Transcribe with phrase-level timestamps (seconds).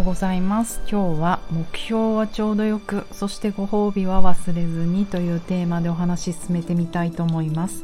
[0.00, 0.80] うございます。
[0.90, 7.82] 今日は目標はちょうどよくそしてご褒美は忘れずにというテーマでお話し進めてみたいと思います。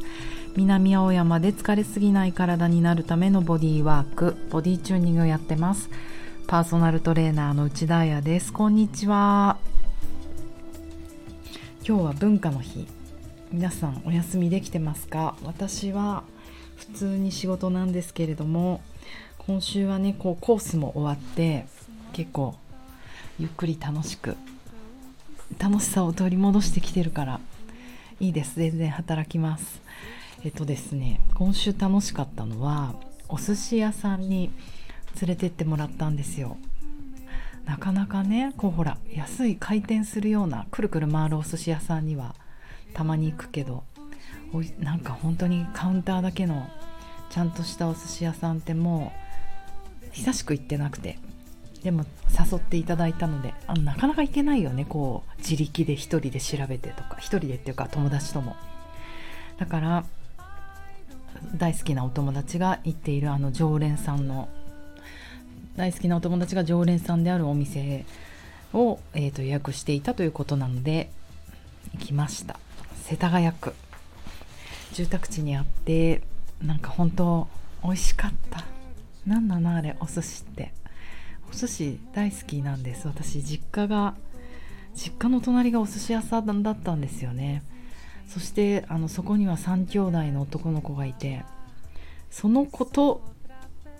[0.55, 5.91] 南青山で疲れすぎない体になるためのボディワークボディチューニングをやってます。
[6.47, 8.51] パーソナルトレーナーの内田彩です。
[8.51, 9.57] こんにちは。
[11.87, 12.87] 今日は文化の日。
[13.51, 15.35] 皆さんお休みできてますか？
[15.43, 16.23] 私は
[16.77, 18.81] 普通に仕事なんですけれども
[19.37, 21.65] 今週はねこうコースも終わって
[22.13, 22.55] 結構
[23.39, 24.35] ゆっくり楽しく
[25.59, 27.39] 楽しさを取り戻してきてるから
[28.19, 28.55] いいです。
[28.55, 29.81] 全然働きます。
[30.43, 32.95] えっとですね今週楽しかったのは
[33.29, 34.51] お寿司屋さんに
[35.21, 36.57] 連れてってもらったんですよ。
[37.65, 42.35] なかなかねこうほら安い回転するようなくるくる回るお寿司屋さんには
[42.93, 43.83] たまに行くけど
[44.53, 46.69] おいなんか本当にカウンターだけの
[47.29, 49.11] ちゃんとしたお寿司屋さんっても
[50.01, 51.19] う久しく行ってなくて。
[51.83, 54.85] でも誘っていただいたのであのなかなか行けないよね。
[54.85, 58.55] こう自力で1人で調べてとか1人でっていうか友達とも。
[59.57, 60.05] だから
[61.55, 64.49] 大好きなお友達が行っているあの常連さんの
[65.75, 68.05] 大好きなお友達が常連さんであるお店
[68.73, 71.09] を、えーと予約していたということなので
[71.93, 72.59] 行きました。
[73.03, 73.73] 世田谷区。
[74.93, 76.21] 住宅地にあって
[76.61, 77.47] なんか本当
[77.83, 78.65] 美味しかった。
[79.25, 80.73] 何なのあれお寿司って。
[81.49, 83.07] お寿司大好きなんです。
[83.07, 84.15] 私実家が
[84.95, 87.63] 実家の隣がお寿司屋さんだったんですよね。
[88.27, 91.45] そしてあのそこには3兄弟の男の子がいて
[92.29, 93.21] その子と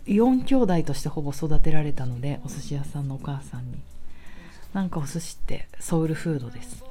[0.05, 3.77] 4兄弟としてほぼ育てられたのでお寿司屋さんのお母さんに。
[4.73, 6.83] なんかお寿司ってソウルフードです。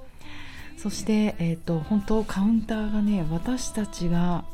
[0.76, 4.44] そして、えーと、本当カウンターがね私たちが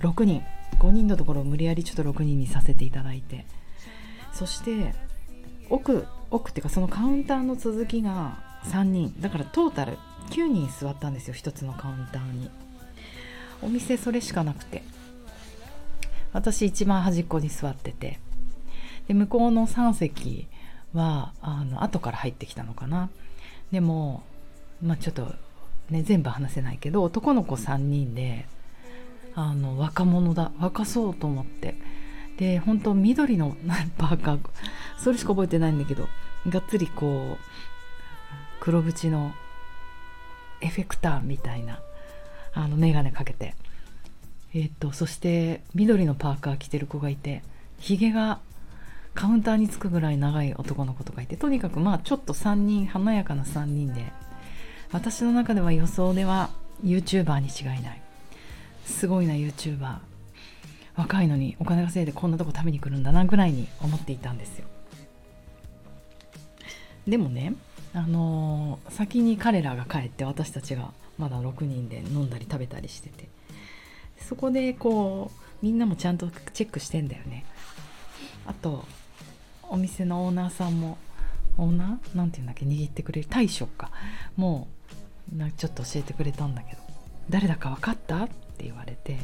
[0.00, 0.42] 6人。
[0.78, 3.46] 5人のところを無理やりちょっと6人にさせていただいて。
[4.32, 4.94] そして
[5.70, 9.14] 奥奥っていうかそのカウンターの続きが3人。
[9.20, 9.98] だからトータル
[10.30, 12.50] 9人座ったんですよ1つのカウンターに。
[13.62, 14.82] お店それしかなくて。
[16.32, 18.18] 私一番端っこに座ってて。
[19.08, 20.46] で向こうの3席
[20.94, 23.10] はあの後から入ってきたのかな。
[23.70, 24.22] でも
[24.82, 25.34] まあちょっと
[25.90, 28.46] ね全部話せないけど男の子3人で
[29.34, 30.52] あの若者だ。
[30.58, 31.74] 若そうと思って。
[32.38, 33.56] で本当緑の
[33.98, 34.40] パーカー
[34.98, 36.08] それしか覚えてないんだけど
[36.48, 37.44] がっつりこう
[38.60, 39.32] 黒縁の
[40.60, 41.80] エフェクターみたいな
[42.54, 43.54] あの眼鏡かけて。
[44.54, 47.42] えー、っとそして緑のパーカー着てる子がいて
[47.78, 48.38] ひげが
[49.14, 54.12] カウンターにつくぐらい長い男の子とかいてとにかくまあちょっと3人華やかな3人で
[54.92, 56.50] 私の中では予想では
[56.84, 58.02] YouTuber に違いない。
[58.84, 59.98] すごいな YouTuber
[60.96, 64.66] 若いのにお金稼いでこんなとこ食べに来るんだなぐらいに思っていたんですよ。
[67.06, 67.54] でもね
[67.94, 73.28] あのー、先に彼らが帰って私たちがまだ6人で飲んだり食べたりしてて。
[74.18, 77.44] そこでこうみんなもちゃんとチェックしてんだよね。
[78.46, 78.84] あと
[79.64, 80.96] お店のオーナーさんも
[81.58, 82.16] オーナー？
[82.16, 82.64] なんていうんだっけ？
[82.64, 83.90] 握ってくれる大将か。
[84.36, 84.68] も
[85.36, 86.82] うちょっと教えてくれたんだけど。
[87.30, 88.24] 誰だか分かった？
[88.24, 89.18] って言われて。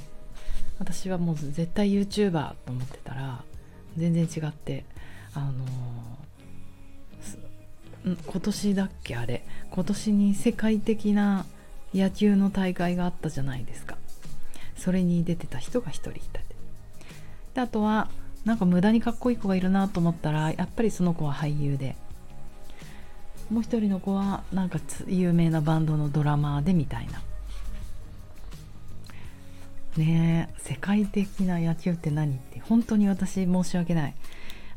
[0.79, 3.43] 私はもう絶対 YouTuber と思ってたら
[3.97, 4.85] 全然違って
[5.35, 5.41] あ
[8.05, 11.47] のー、今年だっけあれ今年に世界的な
[11.95, 13.97] 野球の大会があったじゃないですか。
[14.77, 16.41] それに出てた人が1人いた
[17.55, 18.09] であとは
[18.45, 21.97] なんか無駄にかっこいい子がいるなと思ったらやっぱりその子は俳優で。
[23.51, 27.23] もう一人の子はなんか有名なバンドのドラマーでみたいな。
[29.97, 34.15] ね世界的な野球って何って本当に私申し訳ない。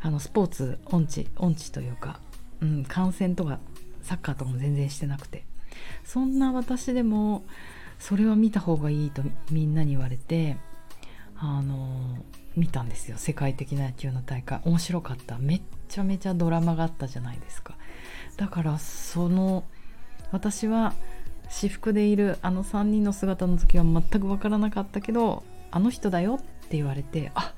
[0.04, 2.20] あのスポーツ音痴音痴というか、
[2.62, 3.60] うん、観戦とか
[4.02, 5.46] サッカーとかも全然してなくて。
[6.04, 7.46] そんな私でも
[8.00, 10.58] それは見た方がいいとみんなに言われて
[11.38, 12.18] あの
[12.56, 13.18] 見たんですよ。
[13.18, 14.60] 世界的な野球の大会。
[14.66, 15.38] 面白かった。
[15.38, 17.76] めっちゃめちゃドラマがあったじゃないですか。
[18.38, 19.64] だからその
[20.32, 20.94] 私は
[21.52, 26.40] 私服でいるあの3人の姿の時は全く分からなかったけどあの人だよっ
[26.70, 27.54] て言われてあ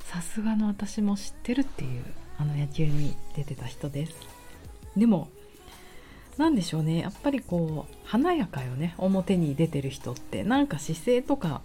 [0.00, 2.04] さすがの私も知ってるっていう
[2.38, 4.14] あの野球に出てた人です。
[4.96, 5.28] でも
[6.36, 6.98] 何でしょうね。
[6.98, 8.94] やっぱりこう華やかよね。
[8.98, 10.44] 表に出てる人って。
[10.44, 11.62] なんか姿勢とか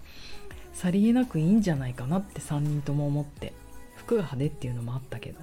[0.72, 3.52] さりげなくいいんじゃないかなって3人とも思って
[3.96, 5.40] 服が派手っていうのもあったけど。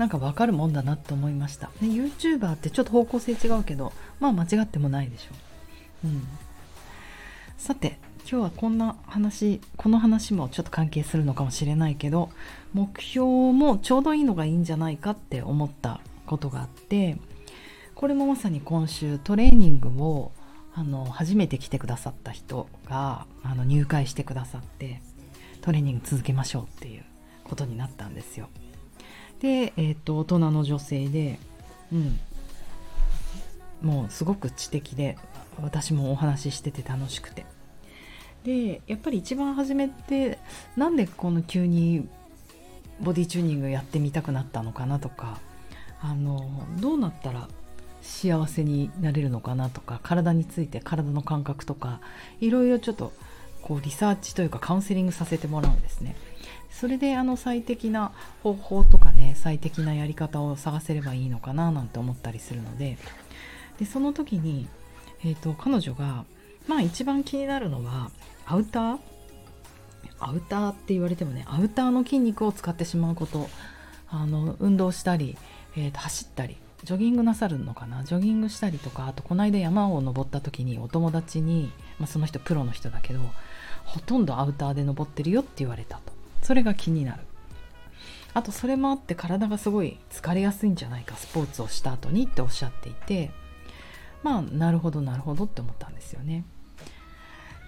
[0.00, 5.26] なんかわかるもんだなって思いました、ね、YouTuber ってちょっと方向性違うけどまあ間違ってもないでしょ。
[6.04, 6.26] う、うん、
[7.58, 12.30] さて今日はこんな話この話もちょっと関係するのかもしれないけど
[12.72, 17.18] 目標もちょうどいいのがいいんじゃないかって思ったことがあって
[17.94, 20.32] これもまさに今週トレーニングを
[20.74, 25.02] あの初めて来てくださった人があの入会してくださって
[25.60, 27.04] トレーニング続けましょうっていう
[27.44, 28.48] ことになったんですよ。
[29.40, 31.38] で、えーと、大人の女性で、
[31.92, 32.20] うん、
[33.82, 35.16] もうすごく知的で
[35.60, 37.44] 私もお話ししてて楽しくて
[38.44, 40.38] でやっぱり一番初めって
[40.76, 42.08] なんでこの急に
[43.00, 45.38] ボディチューニングやってみたくなったのかなとか
[46.00, 47.48] あのどうなったら
[48.02, 52.00] 幸せになれるのかなとか体について体の感覚とか
[52.40, 53.12] いろいろちょっと
[53.62, 56.16] こうリサーチというかカウンセリングさせてもらうんですね。
[56.70, 58.12] それであの最適な
[58.42, 62.96] 方法とかね最適なやり方を探せればいいのかななんて思ったりするので
[63.78, 64.66] でその時に、
[65.24, 66.24] えーと、彼女が
[66.66, 68.10] まあ一番気になるのは
[68.46, 68.98] アウター？
[70.20, 73.48] アウターって言われてもねアウターの筋肉を使ってしまうこと。
[74.12, 75.38] あの運動したり、
[75.76, 78.02] えーと走ったりジョギングなさるのかな？
[78.02, 81.70] ジョギングしたりとかあとこの間山を登った時にお友達に、
[82.00, 83.20] まあ、その人プロの人だけど
[83.84, 86.12] ほとんどアウターで登ってるよって言われたと。
[86.50, 87.22] それが気になる。
[88.34, 91.14] あとそれもあって体がすごい疲れやすいんじゃないか。
[91.14, 93.30] スポーツをした後にっておっしゃっていて。
[94.24, 96.44] まあなるほどなるほどって思ったんですよね。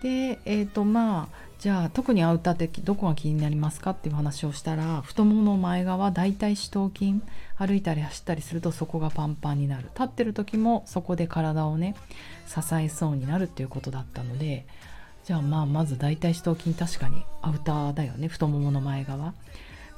[0.02, 7.20] でえっ、ー、とまあじゃあ特にアウターってどこが気になりますかっていう話をしたら太ももの前側大腿四頭筋
[7.56, 9.84] 歩いたり走ったりするとそこがパンパンになる。
[9.94, 11.94] 立ってる時もそこで体をね
[12.48, 14.66] 支えそうになるっていうことだったので
[15.24, 19.34] じゃあまあまず大腿四頭筋確かにアウターだよね太ももの前側。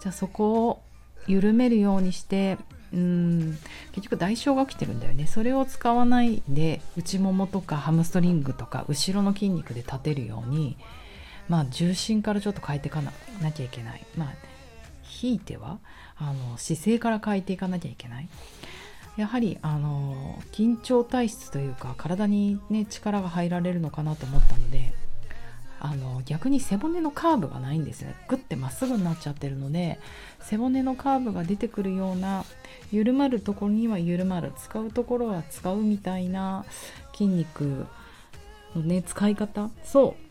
[0.01, 0.83] じゃあそこを
[1.27, 2.59] 緩めるようにして
[2.93, 3.59] うん
[3.93, 5.27] 結局代償が起きてるんだよね。
[5.27, 10.77] それを使わないで内ももとかハムストリングとか後ろの筋肉で立てるように
[11.49, 13.11] まあ重心からちょっと変えていかな
[13.53, 14.05] きゃいけない。
[14.17, 14.33] まあ
[15.03, 15.79] ひいては
[16.17, 18.29] あの姿勢から変えていかなきゃいけない。
[19.17, 24.93] やはりあの緊張体質というか体にね力が入られるのかなと思ったので
[25.87, 28.17] あの逆に背骨のカーブがないんですね。
[28.27, 30.01] グッてまっすぐになっちゃってるので
[30.41, 32.47] 背骨のカーブが出てくるような
[32.91, 34.55] 緩まるところには緩まる。
[34.57, 36.65] 使うところは使うみたいな
[37.13, 37.85] 筋肉
[38.75, 39.69] のね使い方。
[39.85, 40.25] そう。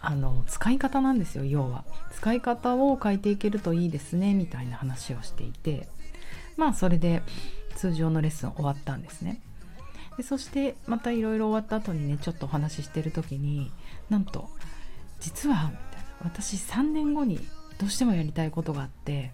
[0.00, 1.84] あの使い方なんですよ要は。
[2.10, 5.86] 使い方を変えていけるといいですねみたいな話をしていて。
[6.56, 7.22] まあそれで
[7.76, 9.40] 通常のレッスン終わったんですね。
[10.18, 13.70] でそしてまたいろいろ終わった後にねちょっとお話ししてる時に
[14.10, 14.50] なんと
[15.20, 15.78] 実はみたいな。
[16.24, 17.38] 私3年後に
[17.78, 19.32] どうしてもやりたいことがあって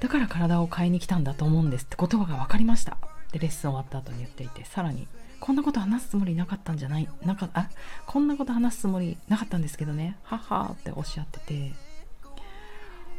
[0.00, 2.96] だから体を変えに来たんだと思うんですって言葉が分かりました。
[3.32, 5.06] でレッスン終わった後に言っていてさらに
[5.40, 7.68] こんなこと話すつもりなかったんじゃないなかあ
[8.06, 11.72] こんなこと話すつもりなかったんですけどねははっておっしゃってて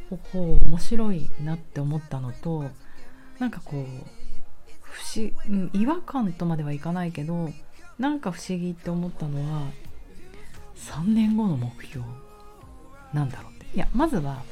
[0.09, 2.65] ほほ面白いなって思ったのと
[3.39, 3.85] なんかこう
[5.17, 7.49] 不思、うん、違和感とまではいかないけど
[7.97, 9.63] なんか不思議って思ったのは
[10.75, 12.05] 3年後の目標
[13.13, 13.65] なんだろうって。
[13.75, 14.43] いやまずは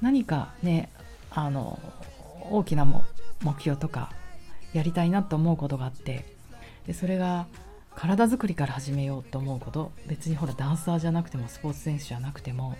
[0.00, 0.90] 何かね
[1.30, 1.78] あの
[2.50, 4.12] 大きな目標とか
[4.72, 6.24] やりたいなと思うことがあって
[6.86, 7.46] でそれが
[7.94, 9.92] 体づくりから始めようと思うこと。
[10.06, 12.76] 別にほらダンサーじゃなくてもスポーツ選手じゃなくても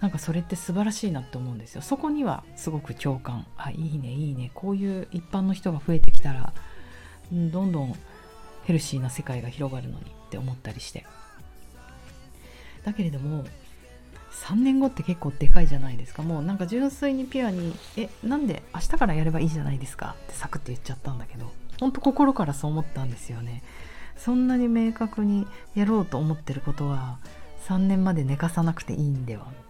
[0.00, 1.82] なんかそれって素晴らしいなって思うんですよ。
[1.82, 3.46] そこにはすごく共感。
[3.56, 4.50] あいいねいいね。
[4.54, 6.52] こういう一般の人が増えてきたら
[7.32, 7.94] どんどん
[8.64, 11.06] ヘルシーな世界が広がるのにって思ったりして。
[12.84, 13.44] だけれども
[14.30, 16.22] 3年後って結構でかいじゃないですか。
[16.22, 23.62] もうなんか純粋にピュアに「えなんで明日からやればいいじゃないですか」ってサクッて言っちゃったんだけどほんと心からそう思ったんですよね。
[24.16, 27.18] そんなに明確にやろうと思ってることは
[27.66, 29.46] 3年まで寝かさなくていいんでは。
[29.52, 29.65] み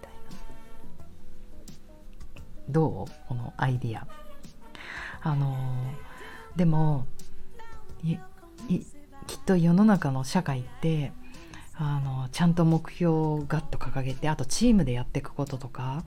[2.68, 3.12] どう？
[3.28, 4.06] このアイディア。
[5.22, 7.06] あのー、でも
[8.02, 8.18] きっ
[9.44, 11.12] と世の中の社会って
[11.74, 16.04] あのちゃんと目標をガッと掲げてあとチームでやっていくこととか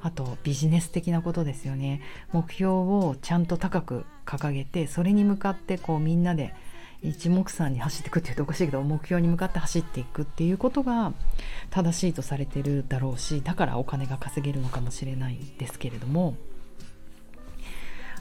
[0.00, 2.02] あとビジネス的なことですよね。
[2.32, 6.54] 目標をちゃんと高く掲げてそれに向かってこうみんなで
[7.08, 11.12] 一目散に走っていくっていうとおかしいけど目標に向かって走っていくっていうことが
[11.70, 16.36] 正しいとされてるだろうしだからお金が稼げるのかもしれないですけれども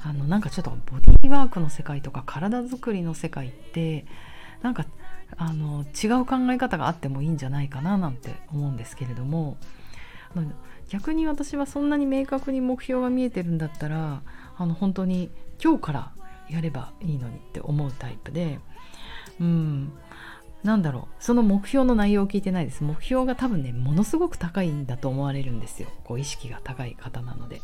[0.04, 4.06] あのなんかちょっとボディーワークの世界とか体づくりの世界って
[4.62, 4.86] なんか
[5.38, 9.58] あの違う考え方があってもいいんじゃないかななんて思うんですけれども
[10.90, 14.22] 逆に私はそんなに明確に目標が見えてるんだったら
[14.58, 15.30] あの本当に
[15.64, 16.12] 今日から
[16.50, 18.60] やればいいのにって思うタイプで
[19.40, 19.92] うん。
[20.64, 21.24] なんだろう。
[21.24, 22.84] その目標の内容を聞いてないです。
[22.84, 25.90] 目標が多分ねものすごく高いんだと思われるんですよ。
[26.04, 27.62] こう意識が高い方なので。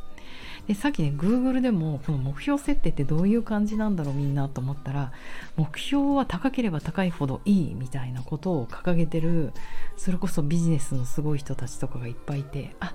[0.68, 5.12] でさっきね Google でもこの目標設定ってどういう感じなんだろうみんなと思ったら
[5.58, 9.54] 目標は高ければ高いほどいいみたいなことを掲げてる
[9.98, 12.94] それこそビジネスのすごい人たちとかがいっぱいいてあ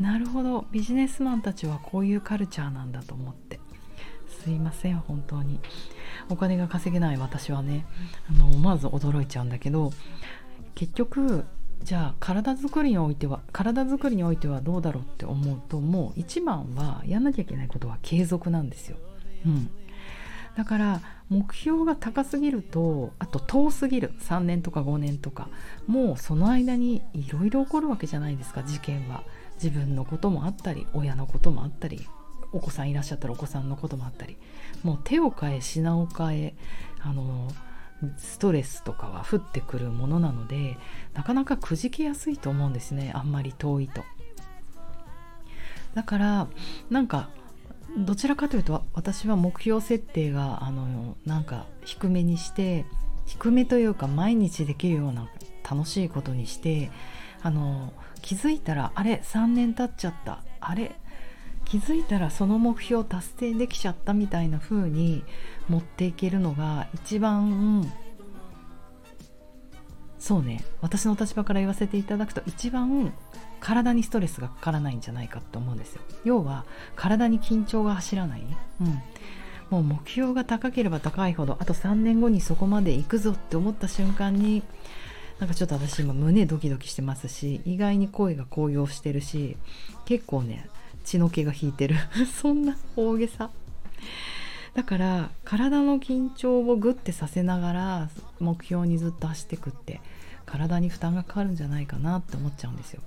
[0.00, 0.66] なるほど。
[0.70, 3.58] ビジネスマンたちはこういうカルチャーなんだと思って。
[4.42, 5.60] すいません本当に。
[6.30, 7.86] お金が稼げない私はね。
[8.30, 9.92] あの思わず驚いちゃうんだけど
[10.74, 11.44] 結局
[11.82, 18.96] じゃあ体作りにおいては体作りにおいてはどうだろうって思うともう一番はやんなきゃいけないことは継続なんですよ。
[19.46, 19.70] うん、
[20.56, 24.12] だから目標が高すぎるとあと遠すぎる。
[24.20, 25.48] 3年とか5年とか。
[25.86, 29.22] もうその間にいろいろ起こるわけじゃないですか事件は。
[29.62, 32.06] 自分のこともあったり親のこともあったり。
[32.52, 34.36] お子さんいらっしゃったらお子さんのこともあったり
[34.82, 36.54] もう手を変え品を変え
[37.00, 37.48] あの
[38.16, 40.76] ストレスとかは降ってくるものなので
[41.14, 44.04] なかなかくじけやすいと思うんですねあんまり遠いと。
[45.94, 46.48] だから
[46.90, 47.30] なんか
[47.96, 52.84] どちらかというと私は目標設定があのなんか低めにして
[53.26, 55.28] 低めというか毎日できるような
[55.68, 56.90] 楽しいことにして
[57.42, 60.94] あの気づいたらあれ3年経っちゃったあれ
[61.70, 65.22] 気づいたらその目標達成できちゃったみたいな風に
[65.68, 67.92] 持っていけるのが一番
[70.18, 73.12] そうね私の立場から言わせていただくと一番
[73.60, 76.02] 体にストレスがかからないんじゃないかと思うんですよ。
[76.24, 76.64] 要は
[76.96, 78.42] 体に緊張が走らない、
[78.80, 79.02] うん、
[79.70, 84.62] もう目標が高ければ高いほどあと3年後にそこまで行くぞって思った瞬間に
[85.38, 89.56] なんかちょっと私今胸ドキドキしてますし意外に声が高揚してるし
[90.04, 90.68] 結構ね
[91.08, 91.96] 血の気が引いてる。
[92.40, 93.50] そんな大げさ。
[94.74, 100.00] だから体の緊張をグッてさせながら目標にずっと走ってくって
[100.46, 103.02] 体に負担がかかるんじゃないかなって思っちゃうんですよ。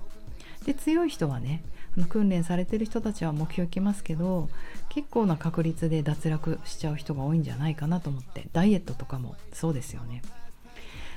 [0.66, 1.62] で強い人はね
[2.08, 4.48] 訓練されてる人たちは目標いきますけど
[4.88, 10.22] 結構な確率で脱落しちゃう人が多いんじゃないかなと思ってダイエットとかもそうですよね。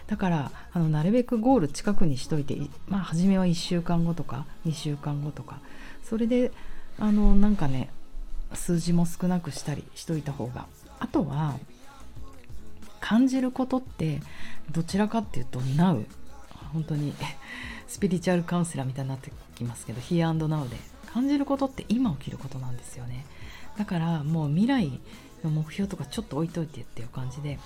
[0.07, 2.55] だからあのなるべくゴール近くにしといて
[2.87, 5.59] まあ初めは1週間後とか2週間後とか
[6.03, 6.51] それで
[6.99, 7.89] あのなんかね
[8.53, 10.67] 数字も少なくしたりしといた方が。
[10.97, 11.59] あとは
[13.01, 14.21] 感じることって
[14.71, 16.05] どちらかっていうと Now
[16.71, 17.13] 本当に
[17.87, 20.95] スピリチュアルカウンセラーみたいになってきますけど Here and Now で。
[21.15, 23.25] 感じることって今起きることなんですよね。
[23.77, 24.99] だからもう未来
[25.45, 27.57] の目標とかちょっと置いといてっていう感じで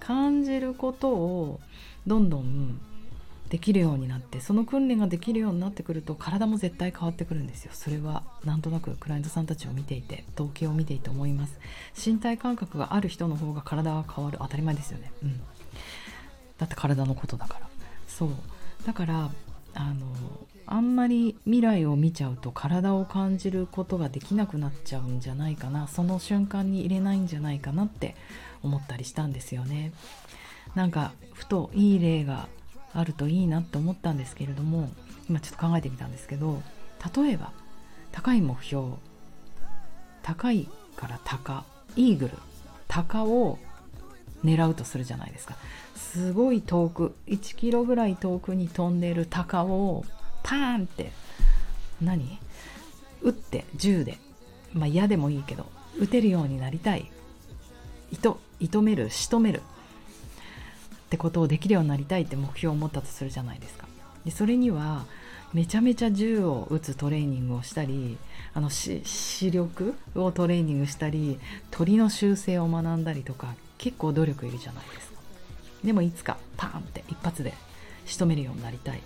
[0.00, 1.60] 感じることを
[2.06, 2.78] どんどん
[3.50, 7.72] できるようになってその訓練ができるようになってくると体も絶対変わってくるんですよ。
[7.74, 11.58] それはなんとなくクライアントさんたちを見ていて統計を見ていて思います。
[11.96, 14.38] 身体感覚がある人の方が体が変わる。
[14.40, 15.12] 当たり前ですよね。
[15.24, 15.40] うん。
[16.58, 17.68] だって体のことだから。
[18.06, 18.30] そう。
[18.86, 19.30] だから
[19.74, 20.06] あの
[20.66, 25.88] あんまり未来を見ちゃうと体を感じることができなくなっちゃうんじゃないかな。
[25.88, 28.14] その瞬間に入れないんじゃないかなって
[28.62, 29.92] 思ったりしたんですよね。
[30.76, 32.48] なんかふといい例が
[32.94, 34.90] あるといいなって思ったんですけれども
[35.28, 36.62] 今ちょっと考えてみたんですけど
[37.14, 37.52] 例えば
[38.12, 38.88] 高い目標
[40.22, 41.64] 高いから鷹
[41.96, 42.38] イーグル
[42.88, 43.58] 鷹を
[44.44, 45.54] 狙うとするじゃないですか。
[45.94, 50.04] すごい遠く1キロぐらい遠くに飛んでる鷹を
[50.42, 51.12] パーンって
[52.00, 52.38] 何？
[53.22, 54.18] 撃って銃で。
[54.72, 55.66] まあ嫌でもいいけど
[55.98, 57.10] 撃てるようになりたい。
[58.12, 59.62] 射止める仕留める。
[61.10, 63.88] ってことをできるようになりたいって目標を持ったとするじゃないですか。
[64.24, 65.06] でそれには
[65.52, 68.16] めちゃめちゃ銃を撃つトレーニングをしたり
[68.54, 69.02] あの視
[69.50, 71.40] 力をトレーニングしたり
[71.72, 75.20] 鳥の習性を学んだりとか結構努力いるじゃないですか
[75.82, 77.54] でもいつかパーンって一発で
[78.06, 79.00] 仕留めるようになりたい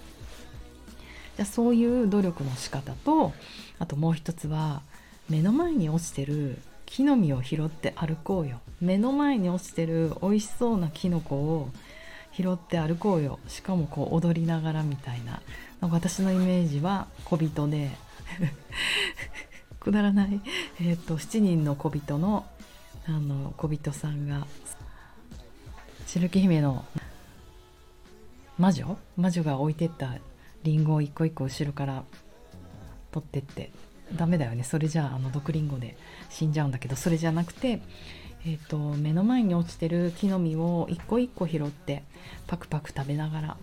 [1.36, 3.32] じゃそういう努力の仕方と
[3.78, 4.82] あともう一つは
[5.30, 8.60] 目の前に落ちてる木の実を拾って歩こうよ。
[8.80, 11.70] 目の前に落ちてる美味しそうなキノコを
[12.32, 13.38] 拾って歩こうよ。
[13.48, 15.40] しかもこう踊りながらみたいな。
[15.80, 17.90] なんか私のイメージは小人で。
[19.80, 20.40] くだらない、
[20.80, 22.46] えーと、7人の小人の
[23.06, 24.46] あの小人さんが
[26.06, 26.86] 白木姫の
[28.56, 28.96] 魔女？
[29.16, 30.16] 魔女が置いてった
[30.62, 32.04] リンゴを一個一個後ろから
[33.10, 33.70] 取ってって。
[34.12, 34.64] ダメだよね。
[34.64, 35.96] それじゃああの毒リンゴで
[36.30, 36.96] 死んじゃうんだけど。
[36.96, 37.80] それじゃなくて
[38.46, 42.02] えーと、目の前に落ちてる木の実を一個一個拾って
[42.46, 43.56] パクパク食べながら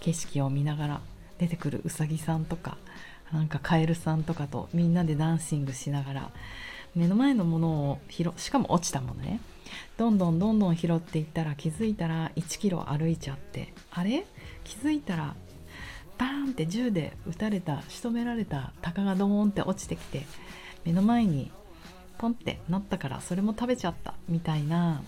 [0.00, 1.00] 景色を見ながら
[1.38, 2.78] 出てくるうさぎさんとか
[3.30, 6.30] なんかカエルさんとかとみんなでダンシングしながら
[6.94, 9.40] 目の前のものを拾しかも落ちたものね。
[9.96, 14.24] どんどんどんどん拾っていったら気づいたら1キロ歩いちゃってあれ？
[14.64, 15.34] 気づいたら
[16.18, 20.26] バーンって銃で撃たれた仕留められた鷹がドーンって落ちてきて
[20.84, 21.50] 目の前に
[22.18, 25.02] ポンってなったからそれも食べちゃったみたいな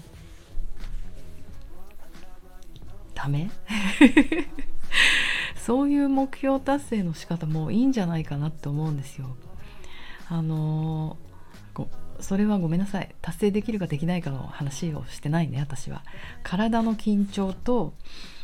[3.14, 3.50] ダメ？
[5.56, 9.34] そういう目標達成の仕方もいいんじゃないかなって思うんですよ。
[10.28, 11.86] あのー、
[12.20, 16.02] それはごめんなさい達成できるかできないかの話をしてないね私は。
[16.42, 17.94] 体の緊張と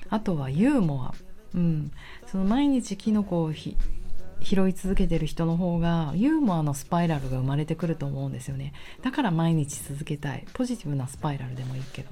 [0.08, 1.14] あとはユーモア、
[1.54, 1.92] うん、
[2.26, 8.72] その毎日キノコを拾い続けてる人の方がユーモアのスパイラルが生まれてくると思うんですよね。
[9.02, 10.46] だから毎日続けたい。
[10.54, 12.10] ポジティブなスパイラルでもいいけど。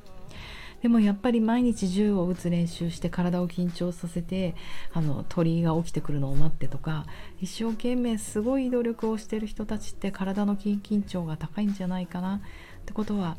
[0.83, 4.55] でもやっぱり毎日銃を撃つ練習して体を緊張させて
[4.93, 7.07] あの鳥が起きてくるのを待ってとか
[7.41, 12.37] 一生懸命すごい努力をしてる人たちって体の緊緊張が高いんじゃないかな。
[12.37, 12.41] っ
[12.87, 13.37] てことは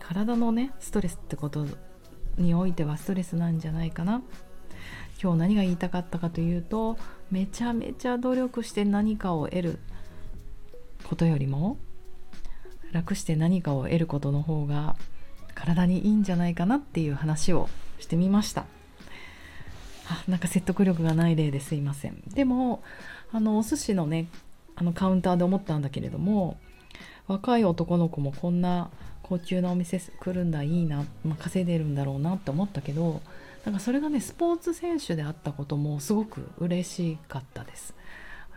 [0.00, 1.66] 体のねストレスってこと
[2.36, 4.22] においてはストレスなんじゃないかな。
[5.22, 6.98] 今日何が言いたかったかというと
[7.30, 9.78] めちゃめちゃ努力して何かを得る
[11.04, 11.78] ことよりも
[12.92, 14.96] 楽して何かを得ることの方が
[15.54, 17.68] 体にいいんじゃないかなっていう話を
[17.98, 18.66] してみました。
[20.08, 22.22] あなんか説得力がない例ですいません。
[22.28, 22.82] でも
[23.32, 24.28] あのお寿司のね
[24.76, 26.58] あのカウンターで思ったんだけれども
[27.26, 28.90] 若い男の子もこんな
[29.22, 33.20] 高級なお店来るんだいいな、まあ、稼いでるんだろうなって思ったけど
[33.66, 37.94] なんかそれがねスポーツ選手であったこともすごく嬉しかったです。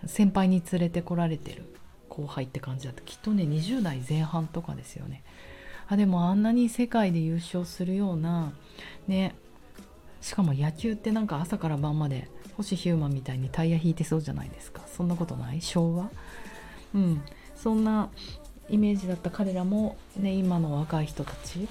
[0.05, 1.63] 先輩に連れてこられてる
[2.07, 3.01] 後輩って感じだった。
[3.01, 5.23] きっとね20代前半とかですよね。
[5.87, 8.53] あでもあんなに世界で優勝するような
[9.07, 9.35] ね
[10.21, 14.83] しかも野球ってなんか朝から晩まで星ヒューマンみたいにタイヤ引いてそうじゃないですか。
[14.85, 15.61] そんなことない？
[15.61, 16.11] 昭和？
[16.93, 17.23] うん。
[17.55, 18.09] そんな
[18.69, 21.67] イメージだった彼らもね今の若い人たち。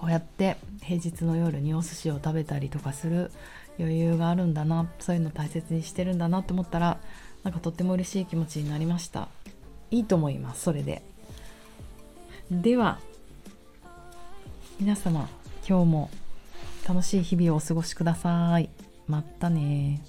[0.00, 3.30] こうやって平日の夜にお寿司を食べたりとかする
[3.78, 6.98] 余裕があるんだなそういうの大切にしてるんだなと思ったら
[7.44, 9.28] なんかとっても嬉しい気持ちになりました。
[9.90, 11.02] いいと思いますそれで。
[12.50, 12.98] では
[14.78, 15.28] 皆様
[15.68, 16.10] 今日も
[16.88, 18.70] 楽しい日々をお過ごしください。
[19.06, 20.00] またね